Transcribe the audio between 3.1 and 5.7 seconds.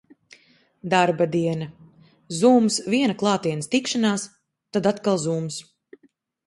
klātienes tikšanās, tad atkal Zooms.